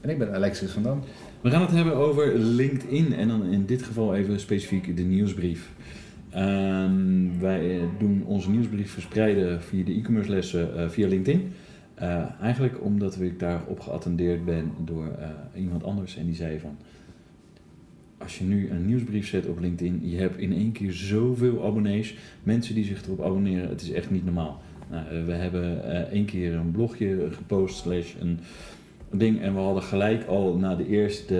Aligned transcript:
En 0.00 0.10
ik 0.10 0.18
ben 0.18 0.34
Alexis 0.34 0.70
van 0.70 0.82
Dam. 0.82 1.00
We 1.40 1.50
gaan 1.50 1.60
het 1.60 1.70
hebben 1.70 1.94
over 1.94 2.38
LinkedIn 2.38 3.14
en 3.14 3.28
dan 3.28 3.44
in 3.44 3.66
dit 3.66 3.82
geval 3.82 4.14
even 4.14 4.40
specifiek 4.40 4.96
de 4.96 5.02
nieuwsbrief. 5.02 5.70
Ehm, 6.30 7.38
wij 7.38 7.78
eh, 7.78 7.82
doen 7.98 8.22
onze 8.26 8.50
nieuwsbrief 8.50 8.90
verspreiden 8.90 9.62
via 9.62 9.84
de 9.84 9.92
e-commerce 9.92 10.30
lessen 10.30 10.70
uh, 10.76 10.88
via 10.88 11.08
LinkedIn. 11.08 11.52
Uh, 12.02 12.24
eigenlijk 12.40 12.84
omdat 12.84 13.20
ik 13.20 13.38
daarop 13.38 13.80
geattendeerd 13.80 14.44
ben 14.44 14.72
door 14.84 15.18
iemand 15.56 15.84
anders 15.84 16.16
en 16.16 16.26
die 16.26 16.34
zei 16.34 16.58
van 16.58 16.76
als 18.18 18.38
je 18.38 18.44
nu 18.44 18.70
een 18.70 18.86
nieuwsbrief 18.86 19.26
zet 19.26 19.46
op 19.46 19.60
LinkedIn, 19.60 20.00
je 20.02 20.18
hebt 20.18 20.38
in 20.38 20.52
één 20.52 20.72
keer 20.72 20.92
zoveel 20.92 21.64
abonnees, 21.64 22.14
mensen 22.42 22.74
die 22.74 22.84
zich 22.84 23.04
erop 23.04 23.22
abonneren, 23.22 23.68
het 23.68 23.82
is 23.82 23.90
echt 23.90 24.10
niet 24.10 24.24
normaal. 24.24 24.60
Nou, 24.90 25.24
we 25.24 25.32
hebben 25.32 25.82
één 26.10 26.24
keer 26.24 26.54
een 26.54 26.70
blogje 26.70 27.28
gepost, 27.30 27.76
slash 27.76 28.14
een 28.20 28.38
ding. 29.10 29.40
En 29.40 29.54
we 29.54 29.60
hadden 29.60 29.82
gelijk 29.82 30.26
al 30.26 30.56
na 30.56 30.74
de 30.74 30.86
eerste 30.86 31.34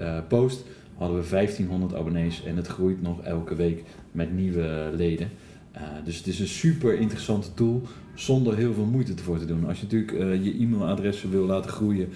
uh, 0.00 0.18
post 0.28 0.64
hadden 0.96 1.20
we 1.20 1.28
1500 1.28 1.94
abonnees 1.94 2.44
en 2.44 2.56
het 2.56 2.66
groeit 2.66 3.02
nog 3.02 3.22
elke 3.22 3.54
week 3.54 3.82
met 4.12 4.32
nieuwe 4.32 4.90
leden. 4.94 5.30
Uh, 5.76 5.82
dus 6.04 6.16
het 6.16 6.26
is 6.26 6.40
een 6.40 6.46
super 6.46 6.94
interessante 6.94 7.54
tool 7.54 7.82
zonder 8.14 8.56
heel 8.56 8.74
veel 8.74 8.84
moeite 8.84 9.12
ervoor 9.12 9.38
te 9.38 9.46
doen. 9.46 9.66
Als 9.66 9.80
je 9.80 9.86
natuurlijk 9.90 10.42
je 10.44 10.58
e-mailadressen 10.58 11.30
wil 11.30 11.46
laten 11.46 11.70
groeien 11.70 12.08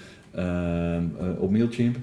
op 1.38 1.50
Mailchimp, 1.50 1.96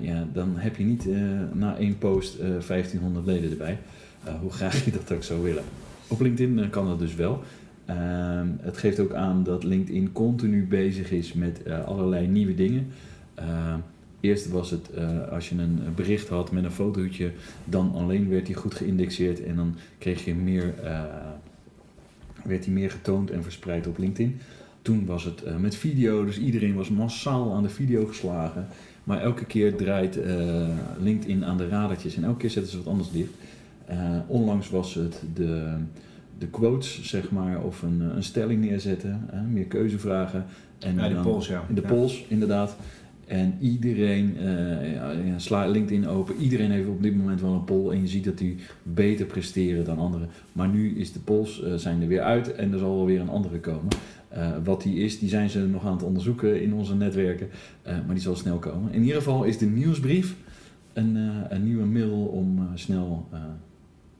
ja, 0.00 0.28
dan 0.32 0.52
heb 0.56 0.76
je 0.76 0.84
niet 0.84 1.08
na 1.52 1.76
één 1.76 1.98
post 1.98 2.38
1500 2.38 3.26
leden 3.26 3.50
erbij. 3.50 3.78
hoe 4.40 4.50
graag 4.50 4.84
je 4.84 4.90
dat 4.90 5.12
ook 5.12 5.22
zou 5.22 5.42
willen. 5.42 5.64
Op 6.08 6.20
LinkedIn 6.20 6.70
kan 6.70 6.86
dat 6.86 6.98
dus 6.98 7.14
wel. 7.14 7.42
Ehm, 7.84 8.46
het 8.60 8.76
geeft 8.76 9.00
ook 9.00 9.12
aan 9.12 9.42
dat 9.42 9.64
LinkedIn 9.64 10.12
continu 10.12 10.66
bezig 10.66 11.10
is 11.10 11.32
met 11.32 11.60
uh, 11.66 11.84
allerlei 11.84 12.26
nieuwe 12.26 12.54
dingen. 12.54 12.86
Uh, 13.38 13.74
eerst 14.20 14.48
was 14.48 14.70
het 14.70 14.90
uh, 14.98 15.28
als 15.28 15.48
je 15.48 15.58
een 15.58 15.80
bericht 15.94 16.28
had 16.28 16.52
met 16.52 16.64
een 16.64 16.70
fotootje, 16.70 17.32
dan 17.64 17.92
alleen 17.94 18.28
werd 18.28 18.46
die 18.46 18.54
goed 18.54 18.74
geïndexeerd 18.74 19.44
en 19.44 19.56
dan 19.56 19.76
kreeg 19.98 20.24
je 20.24 20.34
meer, 20.34 20.74
eh, 20.82 21.02
werd 22.44 22.64
die 22.64 22.72
meer 22.72 22.90
getoond 22.90 23.30
en 23.30 23.42
verspreid 23.42 23.86
op 23.86 23.98
LinkedIn. 23.98 24.40
Toen 24.82 25.06
was 25.06 25.24
het 25.24 25.60
met 25.60 25.74
video, 25.74 26.24
dus 26.24 26.38
iedereen 26.38 26.74
was 26.74 26.90
massaal 26.90 27.54
aan 27.54 27.62
de 27.62 27.68
video 27.68 28.06
geslagen. 28.06 28.66
Maar 29.04 29.20
elke 29.20 29.44
keer 29.44 29.76
draait 29.76 30.18
LinkedIn 31.00 31.44
aan 31.44 31.56
de 31.56 31.68
radertjes 31.68 32.16
en 32.16 32.24
elke 32.24 32.38
keer 32.38 32.50
zetten 32.50 32.72
ze 32.72 32.78
wat 32.78 32.86
anders 32.86 33.10
dicht. 33.10 33.32
onlangs 34.26 34.70
was 34.70 34.94
het 34.94 35.22
de 35.34 35.76
de 36.42 36.48
quotes, 36.50 37.02
zeg 37.02 37.30
maar, 37.30 37.62
of 37.62 37.82
een, 37.82 38.00
eh, 38.00 38.16
een 38.16 38.22
stelling 38.22 38.60
neerzetten, 38.64 39.20
hè, 39.30 39.42
meer 39.42 39.64
keuzevragen. 39.64 40.44
En 40.78 40.94
ja, 40.94 41.08
de 41.08 41.14
polls, 41.14 41.46
ja. 41.46 41.64
De 41.74 41.80
polls, 41.80 42.24
inderdaad. 42.28 42.76
En 43.26 43.54
iedereen, 43.60 44.36
uh, 44.42 45.26
ja, 45.26 45.38
sla 45.38 45.66
LinkedIn 45.66 46.08
open, 46.08 46.36
iedereen 46.36 46.70
heeft 46.70 46.88
op 46.88 47.02
dit 47.02 47.16
moment 47.16 47.40
wel 47.40 47.52
een 47.52 47.64
poll 47.64 47.90
en 47.90 48.00
je 48.00 48.08
ziet 48.08 48.24
dat 48.24 48.38
die 48.38 48.56
beter 48.82 49.26
presteren 49.26 49.84
dan 49.84 49.98
anderen. 49.98 50.28
Maar 50.52 50.68
nu 50.68 50.98
is 50.98 51.12
de 51.12 51.18
polls 51.18 51.62
uh, 51.62 51.74
zijn 51.74 52.02
er 52.02 52.08
weer 52.08 52.20
uit 52.20 52.54
en 52.54 52.72
er 52.72 52.78
zal 52.78 52.96
wel 52.96 53.06
weer 53.06 53.20
een 53.20 53.28
andere 53.28 53.60
komen. 53.60 53.88
Uh, 54.36 54.50
wat 54.64 54.82
die 54.82 54.98
is, 54.98 55.18
die 55.18 55.28
zijn 55.28 55.50
ze 55.50 55.66
nog 55.66 55.86
aan 55.86 55.92
het 55.92 56.02
onderzoeken 56.02 56.62
in 56.62 56.74
onze 56.74 56.94
netwerken, 56.94 57.48
maar 57.84 58.14
die 58.14 58.22
zal 58.22 58.36
snel 58.36 58.58
komen. 58.58 58.92
In 58.92 59.00
ieder 59.00 59.16
geval 59.16 59.44
is 59.44 59.58
de 59.58 59.66
nieuwsbrief 59.66 60.36
een, 60.92 61.16
een 61.48 61.64
nieuwe 61.64 61.86
middel 61.86 62.24
om 62.24 62.68
snel 62.74 63.28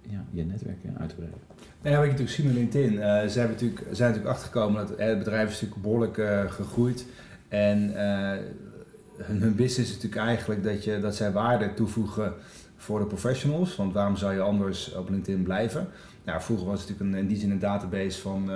ja, 0.02 0.24
je 0.30 0.44
netwerken 0.44 0.96
uit 0.98 1.08
te 1.08 1.14
breiden. 1.14 1.40
Nou 1.82 1.94
ja, 1.94 2.00
wat 2.00 2.10
je 2.10 2.10
natuurlijk 2.10 2.36
zien 2.36 2.46
met 2.46 2.54
LinkedIn, 2.54 2.92
uh, 2.92 3.00
ze 3.00 3.38
hebben 3.38 3.56
natuurlijk, 3.56 3.86
zijn 3.90 4.10
natuurlijk 4.10 4.36
achtergekomen 4.36 4.86
dat 4.86 4.98
het 4.98 5.18
bedrijf 5.18 5.48
is 5.48 5.60
natuurlijk 5.60 5.82
behoorlijk 5.82 6.50
gegroeid. 6.52 7.06
En 7.48 7.92
hun, 9.16 9.40
hun, 9.40 9.54
business 9.54 9.90
is 9.90 9.94
natuurlijk 9.94 10.22
eigenlijk 10.22 10.64
dat, 10.64 10.84
je, 10.84 11.00
dat 11.00 11.16
zij 11.16 11.32
waarde 11.32 11.74
toevoegen 11.74 12.32
voor 12.76 12.98
de 12.98 13.06
professionals. 13.06 13.76
Want 13.76 13.92
waarom 13.92 14.16
zou 14.16 14.34
je 14.34 14.40
anders 14.40 14.94
op 14.94 15.08
LinkedIn 15.08 15.42
blijven? 15.42 15.88
Nou, 16.24 16.40
vroeger 16.40 16.66
was 16.66 16.80
het 16.80 16.88
natuurlijk 16.88 17.16
een, 17.16 17.22
in 17.22 17.28
die 17.28 17.38
zin 17.38 17.50
een 17.50 17.58
database 17.58 18.20
van, 18.20 18.50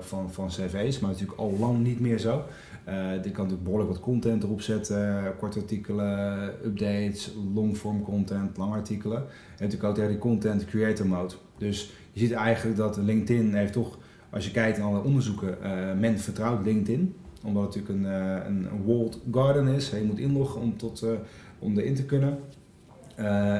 van, 0.00 0.32
van 0.32 0.48
cv's, 0.48 0.98
maar 0.98 1.10
natuurlijk 1.10 1.38
al 1.38 1.56
lang 1.58 1.78
niet 1.78 2.00
meer 2.00 2.18
zo. 2.18 2.44
Uh, 2.88 2.94
kan 2.94 3.20
natuurlijk 3.22 3.62
behoorlijk 3.62 3.90
wat 3.90 4.00
content 4.00 4.42
erop 4.42 4.60
zetten, 4.60 5.36
korte 5.38 5.60
artikelen, 5.60 6.42
updates, 6.64 7.32
longform 7.54 8.02
content, 8.02 8.56
lange 8.56 8.74
artikelen. 8.74 9.18
En 9.18 9.64
natuurlijk 9.68 9.98
ook 9.98 10.08
die 10.08 10.18
content 10.18 10.64
creator 10.64 11.06
mode. 11.06 11.34
Dus 11.58 11.92
je 12.12 12.20
ziet 12.20 12.32
eigenlijk 12.32 12.76
dat 12.76 12.96
LinkedIn 12.96 13.54
heeft 13.54 13.72
toch, 13.72 13.98
als 14.30 14.44
je 14.44 14.50
kijkt 14.50 14.78
naar 14.78 14.86
alle 14.86 15.02
onderzoeken, 15.02 15.56
uh, 15.62 16.00
men 16.00 16.18
vertrouwt 16.18 16.64
LinkedIn. 16.64 17.14
Omdat 17.44 17.74
het 17.74 17.74
natuurlijk 17.74 18.06
een, 18.06 18.12
uh, 18.12 18.68
een, 18.70 18.84
walled 18.84 19.18
garden 19.32 19.66
is. 19.66 19.90
Je 19.90 20.04
moet 20.04 20.18
inloggen 20.18 20.60
om, 20.60 20.76
tot, 20.76 21.02
uh, 21.04 21.10
om 21.58 21.78
erin 21.78 21.94
te 21.94 22.04
kunnen. 22.04 22.38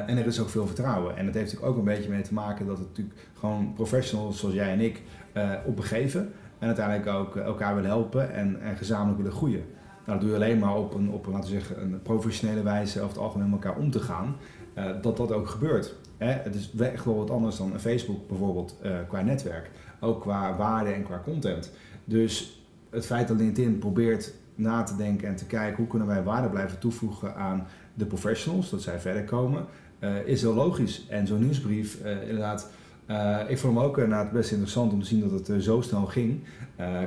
en 0.07 0.17
er 0.17 0.25
is 0.25 0.39
ook 0.39 0.49
veel 0.49 0.65
vertrouwen. 0.65 1.17
En 1.17 1.25
dat 1.25 1.33
heeft 1.33 1.45
natuurlijk 1.45 1.71
ook 1.71 1.77
een 1.77 1.93
beetje 1.93 2.09
mee 2.09 2.21
te 2.21 2.33
maken 2.33 2.65
dat 2.65 2.77
het 2.77 2.87
natuurlijk 2.87 3.17
gewoon 3.33 3.73
professionals 3.73 4.39
zoals 4.39 4.55
jij 4.55 4.71
en 4.71 4.79
ik 4.79 5.01
op 5.65 5.75
begeven. 5.75 6.31
En 6.59 6.67
uiteindelijk 6.67 7.07
ook 7.07 7.35
elkaar 7.35 7.75
willen 7.75 7.89
helpen 7.89 8.33
en, 8.33 8.61
en 8.61 8.77
gezamenlijk 8.77 9.17
willen 9.17 9.33
groeien. 9.33 9.63
Nou, 10.05 10.19
dat 10.19 10.21
doe 10.21 10.29
je 10.29 10.35
alleen 10.35 10.59
maar 10.59 10.75
op 10.75 10.93
een, 10.93 11.11
op 11.11 11.25
laten 11.25 11.49
zeggen, 11.49 11.81
een 11.81 12.01
professionele 12.01 12.63
wijze 12.63 13.01
over 13.01 13.13
het 13.13 13.23
algemeen 13.23 13.49
met 13.49 13.63
elkaar 13.63 13.79
om 13.79 13.91
te 13.91 13.99
gaan. 13.99 14.35
dat 15.01 15.17
dat 15.17 15.31
ook 15.31 15.47
gebeurt. 15.47 15.95
Hè, 16.17 16.31
het 16.31 16.55
is 16.55 16.71
echt 16.79 17.05
wel 17.05 17.17
wat 17.17 17.29
anders 17.29 17.57
dan 17.57 17.79
Facebook 17.79 18.27
bijvoorbeeld 18.27 18.75
uh, 18.83 18.95
qua 19.07 19.21
netwerk. 19.21 19.69
Ook 19.99 20.21
qua 20.21 20.55
waarde 20.55 20.89
en 20.89 21.03
qua 21.03 21.21
content. 21.23 21.71
Dus 22.05 22.61
het 22.89 23.05
feit 23.05 23.27
dat 23.27 23.37
LinkedIn 23.37 23.79
probeert 23.79 24.33
na 24.55 24.83
te 24.83 24.95
denken 24.95 25.27
en 25.27 25.35
te 25.35 25.45
kijken 25.45 25.77
hoe 25.77 25.87
kunnen 25.87 26.07
wij 26.07 26.23
waarde 26.23 26.49
blijven 26.49 26.79
toevoegen 26.79 27.35
aan 27.35 27.67
de 27.93 28.05
professionals, 28.05 28.69
dat 28.69 28.81
zij 28.81 28.99
verder 28.99 29.23
komen, 29.23 29.65
is 30.25 30.41
heel 30.41 30.53
logisch. 30.53 31.07
En 31.09 31.27
zo'n 31.27 31.39
nieuwsbrief, 31.39 32.01
uh, 33.07 33.15
inderdaad, 33.15 33.49
ik 33.49 33.57
vond 33.57 33.75
hem 33.75 33.83
ook 33.83 33.97
inderdaad 33.97 34.31
best 34.31 34.51
interessant 34.51 34.93
om 34.93 34.99
te 34.99 35.07
zien 35.07 35.29
dat 35.29 35.47
het 35.47 35.63
zo 35.63 35.81
snel 35.81 36.05
ging 36.05 36.43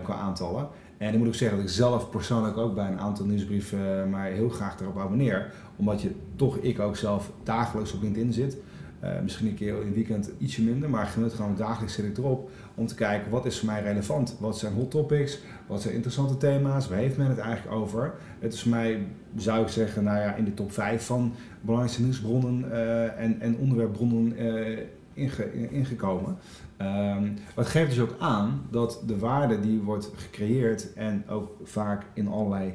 qua 0.03 0.15
aantallen. 0.15 0.69
En 0.99 1.13
ik 1.13 1.19
moet 1.19 1.27
ook 1.27 1.35
zeggen 1.35 1.59
dat 1.59 1.67
ik 1.67 1.73
zelf 1.73 2.11
persoonlijk 2.11 2.57
ook 2.57 2.75
bij 2.75 2.91
een 2.91 2.99
aantal 2.99 3.27
nieuwsbrieven 3.27 4.11
maar 4.11 4.27
heel 4.27 4.49
graag 4.49 4.81
erop 4.81 4.99
abonneer. 4.99 5.53
Omdat 5.77 6.03
je 6.03 6.11
toch, 6.37 6.57
ik 6.57 6.81
ook 6.81 6.97
zelf 6.97 7.31
dagelijks 7.43 7.93
op 7.93 8.03
LinkedIn 8.03 8.33
zit. 8.33 8.57
Uh, 9.05 9.11
misschien 9.23 9.47
een 9.47 9.55
keer 9.55 9.81
in 9.81 9.87
het 9.87 9.95
weekend 9.95 10.31
ietsje 10.39 10.63
minder, 10.63 10.91
maar 10.91 11.07
gemiddeld 11.07 11.41
gewoon 11.41 11.57
dagelijks 11.57 11.95
zit 11.95 12.05
ik 12.05 12.19
erop 12.19 12.51
om 12.75 12.87
te 12.87 12.95
kijken 12.95 13.31
wat 13.31 13.47
is 13.47 13.59
voor 13.59 13.69
mij 13.69 13.83
relevant. 13.83 14.37
Wat 14.41 14.59
zijn 14.59 14.73
hot 14.73 14.91
topics? 14.91 15.39
Wat 15.67 15.83
zijn 15.83 15.95
interessante 15.95 16.37
thema's? 16.37 16.89
Waar 16.89 16.99
heeft 16.99 17.17
men 17.17 17.29
het 17.29 17.39
eigenlijk 17.39 17.77
over? 17.77 18.15
Het 18.39 18.53
is 18.53 18.63
voor 18.63 18.71
mij, 18.71 19.07
zou 19.37 19.63
ik 19.63 19.69
zeggen, 19.69 20.05
nou 20.05 20.19
ja, 20.19 20.35
in 20.35 20.45
de 20.45 20.55
top 20.55 20.73
5 20.73 21.07
van 21.07 21.33
belangrijkste 21.61 22.03
nieuwsbronnen 22.03 22.65
uh, 22.71 23.21
en, 23.21 23.41
en 23.41 23.57
onderwerpbronnen 23.57 24.43
uh, 24.43 24.79
inge, 25.17 25.71
ingekomen. 25.71 26.37
Um, 26.81 27.35
wat 27.55 27.67
geeft 27.67 27.91
dus 27.91 28.01
ook 28.01 28.15
aan 28.19 28.63
dat 28.71 29.03
de 29.07 29.19
waarde 29.19 29.61
die 29.61 29.79
wordt 29.81 30.11
gecreëerd 30.17 30.93
en 30.93 31.25
ook 31.29 31.51
vaak 31.63 32.05
in 32.15 32.29
allerlei 32.29 32.75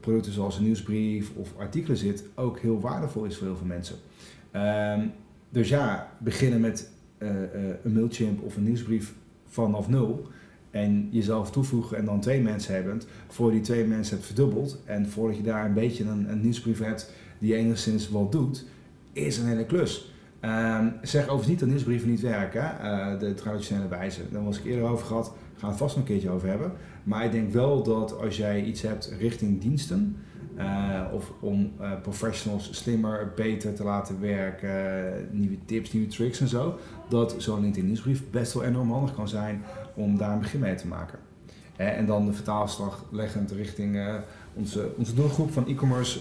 producten 0.00 0.32
zoals 0.32 0.56
een 0.56 0.64
nieuwsbrief 0.64 1.30
of 1.36 1.52
artikelen 1.58 1.96
zit, 1.96 2.24
ook 2.34 2.58
heel 2.58 2.80
waardevol 2.80 3.24
is 3.24 3.36
voor 3.36 3.46
heel 3.46 3.56
veel 3.56 3.66
mensen. 3.66 3.96
Um, 5.00 5.12
dus 5.48 5.68
ja, 5.68 6.12
beginnen 6.18 6.60
met 6.60 6.90
uh, 7.18 7.28
uh, 7.30 7.36
een 7.84 7.92
Mailchimp 7.92 8.42
of 8.42 8.56
een 8.56 8.64
nieuwsbrief 8.64 9.14
vanaf 9.46 9.88
nul. 9.88 10.26
En 10.70 11.08
jezelf 11.10 11.50
toevoegen 11.50 11.96
en 11.96 12.04
dan 12.04 12.20
twee 12.20 12.40
mensen 12.40 12.74
hebben. 12.74 13.02
Voor 13.28 13.50
die 13.50 13.60
twee 13.60 13.84
mensen 13.84 14.14
hebt 14.14 14.26
verdubbeld. 14.26 14.82
En 14.84 15.08
voordat 15.08 15.36
je 15.36 15.42
daar 15.42 15.66
een 15.66 15.74
beetje 15.74 16.04
een, 16.04 16.30
een 16.30 16.40
nieuwsbrief 16.40 16.78
hebt 16.78 17.12
die 17.38 17.54
enigszins 17.54 18.08
wat 18.08 18.32
doet, 18.32 18.66
is 19.12 19.38
een 19.38 19.46
hele 19.46 19.66
klus. 19.66 20.11
Um, 20.44 20.94
zeg 21.02 21.22
overigens 21.22 21.48
niet 21.48 21.60
dat 21.60 21.68
nieuwsbrieven 21.68 22.08
niet 22.08 22.20
werken, 22.20 22.74
uh, 22.82 23.18
de 23.18 23.34
traditionele 23.34 23.88
wijze. 23.88 24.20
Daar 24.30 24.44
was 24.44 24.58
ik 24.58 24.64
eerder 24.64 24.88
over 24.88 25.06
gehad, 25.06 25.32
gaan 25.58 25.70
we 25.70 25.76
vast 25.76 25.96
nog 25.96 26.04
een 26.04 26.10
keertje 26.10 26.30
over 26.30 26.48
hebben. 26.48 26.72
Maar 27.04 27.24
ik 27.24 27.32
denk 27.32 27.52
wel 27.52 27.82
dat 27.82 28.18
als 28.18 28.36
jij 28.36 28.62
iets 28.62 28.82
hebt 28.82 29.14
richting 29.18 29.60
diensten, 29.60 30.16
uh, 30.58 31.00
of 31.12 31.32
om 31.40 31.72
uh, 31.80 31.90
professionals 32.02 32.68
slimmer, 32.72 33.32
beter 33.36 33.74
te 33.74 33.84
laten 33.84 34.20
werken, 34.20 35.28
nieuwe 35.30 35.58
tips, 35.64 35.92
nieuwe 35.92 36.08
tricks 36.08 36.40
en 36.40 36.48
zo, 36.48 36.78
dat 37.08 37.34
zo'n 37.38 37.60
LinkedIn 37.60 37.86
nieuwsbrief 37.86 38.22
best 38.30 38.52
wel 38.52 38.64
enorm 38.64 38.90
handig 38.90 39.14
kan 39.14 39.28
zijn 39.28 39.62
om 39.94 40.18
daar 40.18 40.32
een 40.32 40.38
begin 40.38 40.60
mee 40.60 40.74
te 40.74 40.86
maken. 40.86 41.18
En 41.76 42.06
dan 42.06 42.26
de 42.26 42.32
vertaalslag 42.32 43.04
leggend 43.10 43.50
richting 43.50 44.00
onze, 44.54 44.90
onze 44.96 45.14
doelgroep 45.14 45.52
van 45.52 45.66
e-commerce 45.66 46.20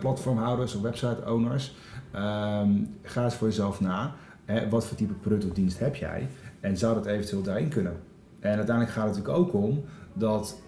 platformhouders 0.00 0.74
of 0.74 0.82
website 0.82 1.22
owners. 1.26 1.74
Ehm, 2.12 2.70
ga 3.02 3.24
eens 3.24 3.34
voor 3.34 3.48
jezelf 3.48 3.80
na. 3.80 4.14
Hè, 4.44 4.68
wat 4.68 4.86
voor 4.86 4.96
type 4.96 5.12
product 5.12 5.44
of 5.44 5.52
dienst 5.52 5.78
heb 5.78 5.94
jij? 5.94 6.28
En 6.60 6.76
zou 6.76 6.94
dat 6.94 7.06
eventueel 7.06 7.42
daarin 7.42 7.68
kunnen? 7.68 7.96
En 8.40 8.56
uiteindelijk 8.56 8.96
gaat 8.96 9.06
het 9.06 9.16
natuurlijk 9.16 9.44
ook 9.44 9.62
om 9.62 9.84
dat, 10.12 10.60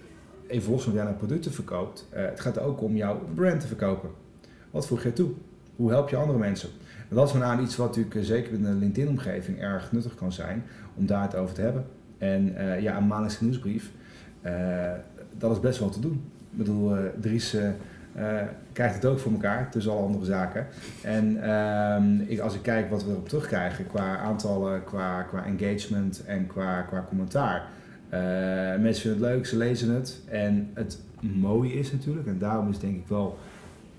even 0.47 0.73
los 0.73 0.83
van 0.83 0.93
jij 0.93 1.05
nou 1.05 1.17
producten 1.17 1.53
verkoopt, 1.53 2.09
uh, 2.15 2.25
het 2.25 2.41
gaat 2.41 2.59
ook 2.59 2.83
om 2.83 2.97
jouw 2.97 3.21
brand 3.35 3.61
te 3.61 3.67
verkopen. 3.67 4.11
Wat 4.71 4.87
voeg 4.87 5.03
je 5.03 5.13
toe? 5.13 5.31
Hoe 5.77 5.91
help 5.91 6.09
je 6.09 6.17
andere 6.17 6.39
mensen? 6.39 6.69
En 7.09 7.17
dat 7.17 7.29
is 7.29 7.35
name 7.35 7.63
iets 7.63 7.77
wat 7.77 7.87
natuurlijk 7.87 8.15
uh, 8.15 8.23
zeker 8.23 8.53
in 8.53 8.63
de 8.63 8.73
LinkedIn-omgeving 8.73 9.61
erg 9.61 9.93
nuttig 9.93 10.15
kan 10.15 10.33
zijn 10.33 10.65
om 10.95 11.07
daar 11.07 11.23
het 11.23 11.35
over 11.35 11.55
te 11.55 11.61
hebben. 11.61 11.85
En 12.19 12.49
uh, 12.49 12.81
ja, 12.81 12.97
een 12.97 13.07
maandelijkse 13.07 13.45
nieuwsbrief, 13.45 13.91
dat 15.39 15.51
is 15.51 15.61
best 15.61 15.79
wel 15.79 15.91
te 15.91 16.01
doen. 16.01 16.25
Ik 16.51 16.59
bedoel, 16.59 16.97
Dries 17.21 17.57
krijgt 18.73 18.95
het 18.95 19.05
ook 19.05 19.19
voor 19.19 19.33
elkaar, 19.33 19.71
tussen 19.71 19.93
alle 19.93 20.03
andere 20.03 20.25
zaken. 20.25 20.67
En 21.03 21.43
ehm, 21.43 22.21
ik, 22.27 22.41
als 22.41 22.55
ik 22.55 22.63
kijk 22.63 22.91
wat 22.91 23.05
we 23.05 23.11
erop 23.11 23.29
terugkrijgen 23.29 23.87
qua 23.87 24.19
aantallen, 24.19 24.85
qua, 24.85 25.23
qua 25.23 25.45
engagement 25.45 26.25
en 26.27 26.47
qua, 26.47 26.83
qua 26.83 27.05
commentaar. 27.09 27.69
mensen 28.81 29.03
vinden 29.03 29.29
het 29.29 29.37
leuk, 29.37 29.47
ze 29.47 29.57
lezen 29.57 29.95
het. 29.95 30.21
En 30.29 30.71
het 30.75 30.99
mooie 31.21 31.73
is 31.73 31.93
natuurlijk, 31.93 32.27
en 32.27 32.39
daarom 32.39 32.71
is 32.71 32.79
denk 32.79 32.97
ik 32.97 33.07
wel 33.09 33.39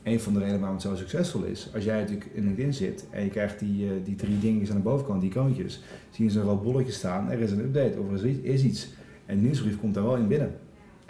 een 0.04 0.20
van 0.20 0.34
de 0.34 0.40
redenen 0.40 0.60
waarom 0.60 0.78
het 0.78 0.88
zo 0.88 0.96
succesvol 0.96 1.44
is. 1.44 1.70
Als 1.74 1.84
jij 1.84 2.00
natuurlijk 2.00 2.30
in 2.34 2.44
LinkedIn 2.44 2.74
zit 2.74 3.06
en 3.10 3.24
je 3.24 3.30
krijgt 3.30 3.60
die, 3.60 3.86
uh, 3.86 3.92
die 4.04 4.16
drie 4.16 4.40
dingetjes 4.40 4.70
aan 4.70 4.76
de 4.76 4.82
bovenkant, 4.82 5.22
die 5.22 5.30
icoontjes, 5.30 5.82
zie 6.10 6.26
je 6.26 6.32
zo'n 6.32 6.44
rood 6.44 6.64
bolletje 6.64 6.92
staan, 6.92 7.32
er 7.32 7.40
is 7.40 7.52
een 7.52 7.60
update 7.60 8.00
of 8.00 8.22
er 8.22 8.26
is 8.42 8.64
iets. 8.64 8.90
En 9.26 9.36
de 9.36 9.42
nieuwsbrief 9.42 9.80
komt 9.80 9.94
daar 9.94 10.04
wel 10.04 10.16
in 10.16 10.28
binnen. 10.28 10.52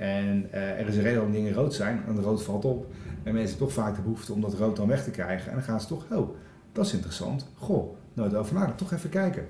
En 0.02 0.48
uh, 0.54 0.80
er 0.80 0.88
is 0.88 0.96
een 0.96 1.02
reden 1.02 1.16
waarom 1.16 1.34
dingen 1.34 1.54
rood 1.54 1.74
zijn, 1.74 2.04
en 2.08 2.22
rood 2.22 2.44
valt 2.44 2.66
op. 2.66 2.86
En 3.24 3.34
mensen 3.34 3.50
hebben 3.50 3.58
toch 3.58 3.74
vaak 3.74 3.96
de 3.96 4.02
behoefte 4.02 4.34
om 4.34 4.42
dat 4.42 4.54
rood 4.54 4.76
dan 4.76 4.88
weg 4.88 5.04
te 5.04 5.12
krijgen. 5.12 5.50
En 5.50 5.54
dan 5.54 5.64
gaan 5.64 5.82
ze 5.82 5.88
toch, 5.88 6.06
oh, 6.12 6.30
dat 6.72 6.86
is 6.86 6.94
interessant. 6.94 7.48
Goh, 7.58 7.96
nooit 8.14 8.36
over 8.36 8.54
nadenken, 8.54 8.78
toch 8.78 8.94
even 8.94 9.10
kijken. 9.10 9.48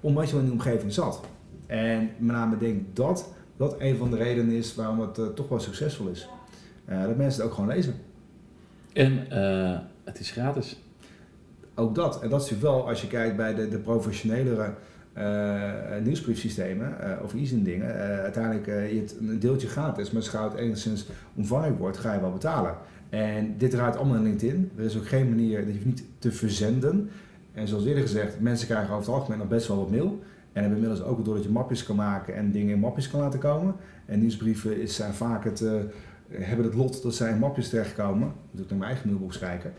Omdat 0.00 0.26
je 0.26 0.30
wel 0.32 0.40
in 0.40 0.50
die 0.50 0.58
omgeving 0.58 0.92
zat. 0.92 1.20
En 1.66 2.10
met 2.18 2.36
name 2.36 2.58
denk 2.58 2.96
dat 2.96 3.32
dat 3.56 3.74
een 3.78 3.96
van 3.96 4.10
de 4.10 4.16
redenen 4.16 4.54
is 4.54 4.74
waarom 4.74 5.00
het 5.00 5.18
uh, 5.18 5.26
toch 5.26 5.48
wel 5.48 5.60
succesvol 5.60 6.08
is. 6.08 6.28
dat 6.86 7.16
mensen 7.16 7.42
het 7.42 7.50
ook 7.50 7.54
gewoon 7.54 7.70
lezen. 7.70 7.94
En 8.92 9.26
het 10.04 10.20
is 10.20 10.30
gratis. 10.30 10.80
Ook 11.74 11.94
dat. 11.94 12.22
En 12.22 12.28
dat 12.28 12.42
is 12.42 12.50
natuurlijk 12.50 12.76
wel, 12.76 12.88
als 12.88 13.00
je 13.00 13.06
kijkt 13.06 13.36
bij 13.36 13.54
de, 13.54 13.68
de 13.68 13.78
professionelere 13.78 14.74
nieuwsbriefsystemen 16.02 16.96
uh, 17.00 17.22
of 17.22 17.34
e 17.34 17.62
dingen. 17.62 17.94
uiteindelijk 18.22 18.66
je 18.66 19.00
het 19.00 19.16
een 19.20 19.38
deeltje 19.38 19.68
gratis, 19.68 20.10
maar 20.10 20.22
als 20.22 20.32
het 20.32 20.54
enigszins 20.54 21.06
omvangrijk 21.34 21.78
wordt, 21.78 21.98
ga 21.98 22.14
je 22.14 22.20
wel 22.20 22.32
betalen. 22.32 22.74
En 23.10 23.54
dit 23.58 23.70
draait 23.70 23.96
allemaal 23.96 24.16
in 24.16 24.22
LinkedIn. 24.22 24.70
Er 24.76 24.84
is 24.84 24.96
ook 24.96 25.08
geen 25.08 25.28
manier, 25.28 25.64
dat 25.66 25.74
je 25.74 25.80
niet 25.84 26.04
te 26.18 26.32
verzenden. 26.32 27.10
En 27.52 27.68
zoals 27.68 27.84
eerder 27.84 28.02
gezegd, 28.02 28.40
mensen 28.40 28.66
krijgen 28.66 28.94
over 28.94 29.06
het 29.06 29.14
algemeen 29.14 29.38
nog 29.38 29.48
best 29.48 29.68
wel 29.68 29.76
wat 29.76 29.90
mail. 29.90 30.22
En 30.52 30.60
hebben 30.60 30.78
inmiddels 30.78 31.08
ook 31.08 31.24
doordat 31.24 31.44
je 31.44 31.50
mapjes 31.50 31.84
kan 31.84 31.96
maken 31.96 32.34
en 32.34 32.50
dingen 32.50 32.74
in 32.74 32.80
mapjes 32.80 33.10
kan 33.10 33.20
laten 33.20 33.38
komen. 33.38 33.74
En 34.06 34.20
nieuwsbrieven 34.20 34.80
is, 34.80 34.94
zijn 34.94 35.12
vaak 35.12 35.44
het, 35.44 35.64
hebben 36.28 36.66
het 36.66 36.74
lot 36.74 37.02
dat 37.02 37.14
zij 37.14 37.30
in 37.30 37.38
mapjes 37.38 37.68
terechtkomen. 37.68 38.32
Moet 38.50 38.62
ik 38.62 38.68
naar 38.70 38.78
mijn 38.78 38.90
eigen 38.90 39.08
mailbox 39.08 39.38
kijken. 39.38 39.72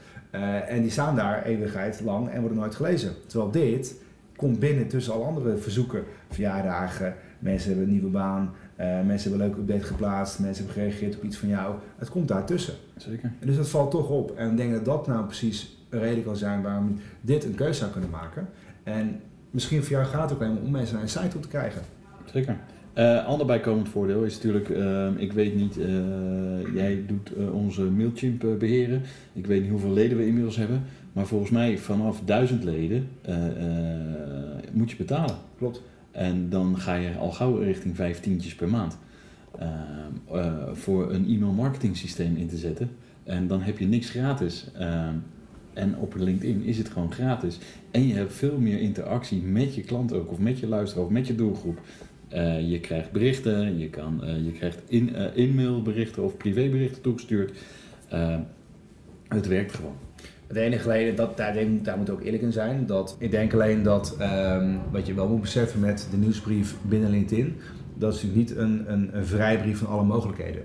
En 0.68 0.82
die 0.82 0.92
staan 0.92 1.16
daar 1.16 1.44
eeuwigheid 1.44 2.02
lang 2.02 2.30
en 2.30 2.40
worden 2.40 2.58
nooit 2.58 2.76
gelezen. 2.76 3.12
Terwijl 3.28 3.52
dit 3.52 3.96
komt 4.36 4.60
binnen 4.60 4.88
tussen 4.88 5.14
alle 5.14 5.24
andere 5.24 5.58
verzoeken. 5.58 6.04
Verjaardagen, 6.30 7.16
mensen 7.40 7.70
hebben 7.70 7.88
een 7.88 7.94
nieuwe 7.94 8.10
baan, 8.10 8.52
uh, 8.80 8.86
mensen 8.86 9.30
hebben 9.30 9.32
een 9.32 9.54
leuke 9.56 9.60
update 9.60 9.94
geplaatst, 9.94 10.40
mensen 10.40 10.66
hebben 10.66 10.84
gereageerd 10.84 11.16
op 11.16 11.24
iets 11.24 11.38
van 11.38 11.50
jou. 11.50 11.76
Het 11.98 12.10
komt 12.10 12.28
daartussen. 12.28 12.74
Zeker. 12.98 13.32
En 13.40 13.48
dus 13.48 13.56
dat 13.56 13.70
valt 13.70 13.92
toch 13.92 14.10
op. 14.10 14.36
En 14.36 14.52
ik 14.52 14.58
denk 14.58 14.72
dat 14.72 14.86
dat 14.86 15.08
nou 15.08 15.26
precies 15.26 15.78
een 15.90 16.00
reden 16.00 16.24
kan 16.24 16.38
zijn 16.38 16.62
waarom 16.62 17.00
dit 17.22 17.46
een 17.46 17.56
keuze 17.56 17.80
zou 17.80 17.92
kunnen 17.92 18.10
maken. 18.10 18.48
En 18.84 19.20
misschien 19.52 19.84
voor 19.84 19.92
jou 19.92 20.06
gaat 20.06 20.30
het 20.30 20.34
ook 20.34 20.44
alleen 20.44 20.62
om 20.64 20.72
mensen 20.72 20.94
naar 20.94 21.04
een 21.04 21.10
site 21.10 21.28
toe 21.28 21.42
te 21.42 21.48
krijgen. 21.48 21.82
Zeker. 22.26 22.58
Uh, 22.98 23.26
ander 23.26 23.46
bijkomend 23.46 23.90
voordeel 23.90 24.24
is 24.24 24.36
natuurlijk, 24.36 24.70
uh, 24.70 25.08
ik 25.16 25.34
weet 25.34 25.56
niet, 25.56 25.78
uh, 25.78 25.86
jij 26.76 27.04
doet 27.08 27.32
onze 27.52 27.82
Mailchimp 27.82 28.46
beheren. 28.60 29.02
Ik 29.34 29.46
weet 29.46 29.62
niet 29.62 29.72
hoeveel 29.72 29.94
leden 29.94 30.18
we 30.18 30.26
inmiddels 30.26 30.56
hebben. 30.56 30.84
Maar 31.14 31.26
volgens 31.26 31.52
mij 31.52 31.78
vanaf 31.78 32.22
duizend 32.26 32.64
leden 32.64 33.08
moet 34.72 34.92
je 34.92 34.98
betalen. 34.98 35.36
Klopt. 35.58 35.82
En 36.12 36.50
dan 36.50 36.80
ga 36.80 36.94
je 36.94 37.16
al 37.18 37.32
gauw 37.32 37.56
richting 37.56 37.96
vijf 37.96 38.20
tientjes 38.20 38.56
per 38.56 38.70
maand. 38.70 38.98
voor 40.74 41.14
een 41.14 41.26
e-mail 41.28 41.52
marketing 41.52 41.98
systeem 41.98 42.36
in 42.36 42.48
te 42.48 42.58
zetten. 42.58 42.90
En 43.24 43.48
dan 43.48 43.62
heb 43.62 43.78
je 43.78 43.88
niks 43.88 44.10
gratis. 44.10 44.68
En 45.74 45.98
op 45.98 46.16
LinkedIn 46.16 46.64
is 46.64 46.78
het 46.78 46.90
gewoon 46.90 47.12
gratis. 47.12 47.60
En 47.92 48.08
je 48.08 48.14
hebt 48.14 48.34
veel 48.34 48.58
meer 48.58 48.80
interactie 48.80 49.42
met 49.42 49.76
je 49.76 49.82
klant 49.82 50.14
ook, 50.14 50.32
of 50.32 50.40
met 50.40 50.60
je 50.60 50.68
luisteraar, 50.68 51.06
of 51.06 51.12
met 51.12 51.28
je 51.28 51.36
doelgroep. 51.36 51.80
Uh, 52.34 52.70
je 52.70 52.80
krijgt 52.80 53.12
berichten, 53.12 53.78
je, 53.78 53.90
kan, 53.90 54.22
uh, 54.24 54.46
je 54.46 54.52
krijgt 54.52 54.82
in, 54.88 55.10
uh, 55.10 55.38
e-mailberichten 55.38 56.24
of 56.24 56.38
privéberichten 56.38 57.02
toegestuurd. 57.02 57.58
het 59.28 59.48
werkt 59.48 59.74
gewoon. 59.74 59.96
Het 60.48 60.58
enige 60.58 60.84
alleen, 60.84 61.16
dat, 61.16 61.38
daar, 61.38 61.56
daar 61.82 61.98
moet 61.98 62.10
ook 62.10 62.22
eerlijk 62.22 62.44
in 62.44 62.52
zijn, 62.52 62.86
dat 62.86 63.16
ik 63.20 63.32
denk 63.32 63.54
alleen 63.54 63.84
dat 63.84 64.18
um, 64.22 64.80
wat 64.92 65.08
je 65.08 65.14
wel 65.14 65.28
moet 65.28 65.42
beseffen 65.42 65.80
met 65.80 66.08
de 66.12 66.18
nieuwsbrief 66.18 66.76
binnen 66.82 67.10
LinkedIn, 67.10 67.56
dat 67.94 68.14
is 68.14 68.24
natuurlijk 68.24 68.50
niet 68.50 68.58
een, 68.58 68.92
een, 68.94 69.18
een 69.18 69.26
vrijbrief 69.26 69.78
van 69.78 69.88
alle 69.88 70.04
mogelijkheden. 70.04 70.62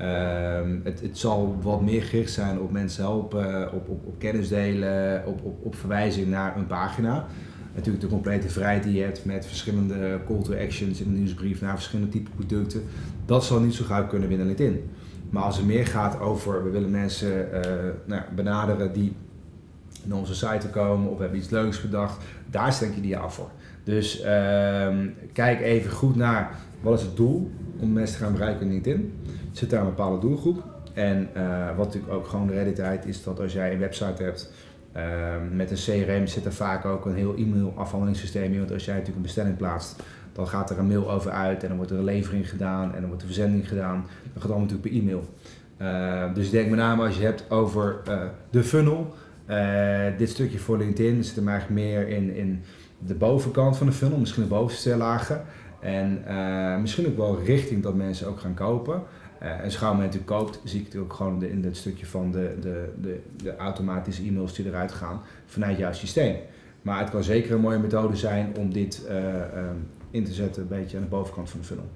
Um, 0.00 0.80
het, 0.84 1.00
het, 1.00 1.18
zal 1.18 1.58
wat 1.62 1.82
meer 1.82 2.02
gericht 2.02 2.32
zijn 2.32 2.60
op 2.60 2.70
mensen 2.70 3.02
helpen, 3.02 3.72
op, 3.72 3.88
op, 3.88 4.06
op 4.06 4.18
kennis 4.18 4.48
delen, 4.48 5.22
op, 5.26 5.44
op, 5.44 5.64
op 5.64 5.74
verwijzing 5.74 6.26
naar 6.26 6.56
een 6.56 6.66
pagina 6.66 7.26
natuurlijk 7.76 8.04
de 8.04 8.10
complete 8.10 8.48
vrijheid 8.48 8.82
die 8.82 8.94
je 8.94 9.02
hebt 9.02 9.24
met 9.24 9.46
verschillende 9.46 10.20
call 10.26 10.42
to 10.42 10.54
actions 10.54 11.00
in 11.00 11.12
de 11.12 11.18
nieuwsbrief 11.18 11.60
naar 11.60 11.74
verschillende 11.74 12.10
type 12.10 12.30
producten. 12.30 12.82
Dat 13.26 13.44
zal 13.44 13.60
niet 13.60 13.74
zo 13.74 13.84
gauw 13.84 14.06
kunnen 14.06 14.28
binnen 14.28 14.46
LinkedIn. 14.46 14.90
Maar 15.30 15.42
als 15.42 15.56
het 15.56 15.66
meer 15.66 15.86
gaat 15.86 16.20
over, 16.20 16.64
we 16.64 16.70
willen 16.70 16.90
mensen 16.90 17.48
uh, 17.52 17.60
nou, 18.04 18.22
benaderen 18.34 18.92
die 18.92 19.16
naar 20.02 20.18
onze 20.18 20.34
site 20.34 20.68
komen 20.68 21.10
of 21.10 21.16
we 21.16 21.22
hebben 21.22 21.40
iets 21.40 21.50
leuks 21.50 21.76
gedacht, 21.76 22.24
daar 22.50 22.68
is 22.68 22.78
denk 22.78 22.92
ik 22.92 22.98
ideaal 22.98 23.30
voor. 23.30 23.50
Dus 23.84 24.20
uh, 24.20 24.26
kijk 25.32 25.60
even 25.60 25.90
goed 25.90 26.16
naar 26.16 26.50
wat 26.80 26.98
is 26.98 27.04
het 27.04 27.16
doel 27.16 27.50
om 27.78 27.92
mensen 27.92 28.16
te 28.18 28.24
gaan 28.24 28.32
bereiken 28.32 28.66
in 28.66 28.72
LinkedIn. 28.72 29.12
Zit 29.52 29.70
daar 29.70 29.80
een 29.80 29.86
bepaalde 29.86 30.18
doelgroep? 30.18 30.62
En 30.92 31.28
uh, 31.36 31.76
wat 31.76 31.86
natuurlijk 31.86 32.12
ook 32.12 32.26
gewoon 32.26 32.46
de 32.46 32.52
realiteit 32.52 33.06
is 33.06 33.22
dat 33.22 33.40
als 33.40 33.52
jij 33.52 33.72
een 33.72 33.78
website 33.78 34.22
hebt 34.22 34.52
Ehm, 34.96 35.56
met 35.56 35.70
een 35.70 35.76
CRM 35.76 36.26
zit 36.26 36.44
er 36.44 36.52
vaak 36.52 36.84
ook 36.84 37.06
een 37.06 37.14
heel 37.14 37.34
e-mail 37.36 37.72
afhandelingssysteem 37.76 38.52
in. 38.52 38.58
Want 38.58 38.72
als 38.72 38.84
jij 38.84 38.94
natuurlijk 38.94 39.16
een 39.16 39.26
bestelling 39.26 39.56
plaatst, 39.56 40.02
dan 40.32 40.48
gaat 40.48 40.70
er 40.70 40.78
een 40.78 40.86
mail 40.86 41.10
over 41.10 41.30
uit 41.30 41.62
en 41.62 41.68
dan 41.68 41.76
wordt 41.76 41.92
er 41.92 41.98
een 41.98 42.04
levering 42.04 42.48
gedaan 42.48 42.94
en 42.94 42.98
dan 42.98 43.06
wordt 43.06 43.20
de 43.20 43.26
verzending 43.26 43.68
gedaan. 43.68 44.06
Dat 44.32 44.42
gaat 44.42 44.50
allemaal 44.50 44.68
natuurlijk 44.68 44.88
per 44.88 45.00
e-mail. 45.00 45.24
Uh, 45.80 46.34
dus 46.34 46.46
ik 46.46 46.50
denk 46.50 46.68
met 46.68 46.78
name 46.78 47.04
als 47.04 47.16
je 47.16 47.24
hebt 47.24 47.50
over 47.50 48.00
uh, 48.08 48.22
de 48.50 48.62
funnel, 48.62 49.14
uh, 49.48 50.04
dit 50.18 50.30
stukje 50.30 50.58
voor 50.58 50.78
LinkedIn 50.78 51.24
zit 51.24 51.36
hem 51.36 51.48
eigenlijk 51.48 51.80
meer 51.80 52.08
in, 52.08 52.34
in 52.34 52.62
de 52.98 53.14
bovenkant 53.14 53.76
van 53.76 53.86
de 53.86 53.92
funnel, 53.92 54.18
misschien 54.18 54.42
de 54.42 54.48
bovenste 54.48 54.96
lagen. 54.96 55.44
En 55.80 56.24
misschien 56.80 57.06
ook 57.06 57.16
wel 57.16 57.42
richting 57.44 57.82
dat 57.82 57.94
mensen 57.94 58.28
ook 58.28 58.40
gaan 58.40 58.54
kopen. 58.54 59.02
Uh, 59.42 59.48
en 59.50 59.96
natuurlijk 59.96 60.26
koopt, 60.26 60.60
zie 60.64 60.80
ik 60.80 60.86
het 60.86 60.96
ook 60.96 61.12
gewoon 61.12 61.42
in 61.42 61.64
het 61.64 61.76
stukje 61.76 62.06
van 62.06 62.32
de, 62.32 62.56
de, 62.60 62.92
de, 63.00 63.20
de 63.36 63.56
automatische 63.56 64.22
e-mails 64.22 64.54
die 64.54 64.66
eruit 64.66 64.92
gaan 64.92 65.20
vanuit 65.46 65.78
jouw 65.78 65.92
systeem. 65.92 66.36
Maar 66.82 66.98
het 67.00 67.10
kan 67.10 67.24
zeker 67.24 67.52
een 67.52 67.60
mooie 67.60 67.78
methode 67.78 68.16
zijn 68.16 68.56
om 68.56 68.72
dit 68.72 69.02
uh, 69.08 69.16
uh, 69.16 69.40
in 70.10 70.24
te 70.24 70.32
zetten, 70.32 70.62
een 70.62 70.68
beetje 70.68 70.96
aan 70.96 71.02
de 71.02 71.08
bovenkant 71.08 71.50
van 71.50 71.60
de 71.60 71.66
funnel. 71.66 71.88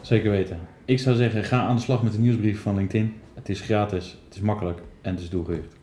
Zeker 0.00 0.30
weten. 0.30 0.58
Ik 0.84 0.98
zou 0.98 1.16
zeggen, 1.16 1.44
ga 1.44 1.60
aan 1.60 1.76
de 1.76 1.82
slag 1.82 2.02
met 2.02 2.12
de 2.12 2.18
nieuwsbrief 2.18 2.60
van 2.60 2.76
LinkedIn. 2.76 3.14
Het 3.34 3.48
is 3.48 3.60
gratis, 3.60 4.18
het 4.24 4.34
is 4.34 4.40
makkelijk 4.40 4.80
en 5.02 5.14
het 5.14 5.20
is 5.20 5.30
doelgericht. 5.30 5.74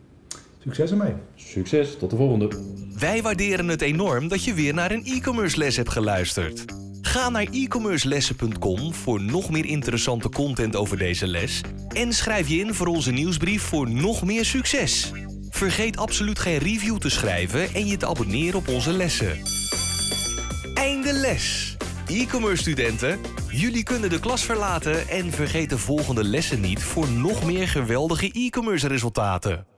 Succes 0.60 0.92
ermee. 0.92 1.14
Succes, 1.36 1.98
tot 1.98 2.10
de 2.10 2.16
volgende. 2.16 2.50
Wij 3.00 3.22
waarderen 3.22 3.68
het 3.68 3.82
enorm 3.82 4.28
dat 4.28 4.44
je 4.44 4.54
weer 4.54 4.74
naar 4.74 4.92
een 4.92 5.06
e-commerce 5.06 5.58
les 5.58 5.78
hebt 5.78 5.90
geluisterd. 5.90 6.66
Ga 7.14 7.30
naar 7.30 7.48
e-commercelessen.com 7.52 8.94
voor 8.94 9.22
nog 9.22 9.50
meer 9.50 9.66
interessante 9.66 10.30
content 10.30 10.76
over 10.76 10.98
deze 10.98 11.28
les. 11.28 11.62
En 11.88 12.14
schrijf 12.14 12.48
je 12.48 12.58
in 12.58 12.74
voor 12.74 12.88
onze 12.88 13.12
nieuwsbrief 13.12 13.62
voor 13.62 13.90
nog 13.90 14.24
meer 14.24 14.46
succes. 14.46 15.12
Vergeet 15.50 15.98
absoluut 15.98 16.40
geen 16.40 16.58
review 16.58 16.98
te 16.98 17.10
schrijven 17.10 17.74
en 17.74 17.86
je 17.86 17.98
te 17.98 18.08
abonneren 18.08 18.60
op 18.60 18.68
onze 18.68 18.92
lessen. 18.92 19.42
Einde 20.74 21.14
les! 21.14 21.76
E-commerce 22.08 22.62
studenten, 22.62 23.20
jullie 23.48 23.84
kunnen 23.84 24.10
de 24.10 24.20
klas 24.20 24.44
verlaten 24.44 25.10
en 25.10 25.32
vergeet 25.32 25.70
de 25.70 25.78
volgende 25.78 26.24
lessen 26.24 26.62
niet 26.62 26.84
voor 26.84 27.10
nog 27.10 27.46
meer 27.46 27.68
geweldige 27.68 28.32
e-commerce 28.32 28.88
resultaten. 28.88 29.73